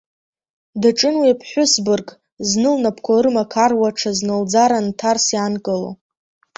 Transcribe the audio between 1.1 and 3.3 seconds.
уи аԥҳәыс бырг, зны лнапқәа